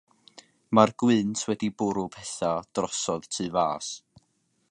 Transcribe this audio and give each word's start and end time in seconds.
Ma'r 0.77 0.93
gwynt 1.03 1.43
wedi 1.49 1.69
bwrw 1.81 2.07
pethe 2.15 2.51
drosodd 2.79 3.31
tu 3.37 3.49
fas. 3.59 3.93